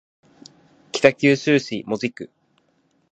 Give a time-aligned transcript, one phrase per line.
[0.91, 2.31] 北九州市門司区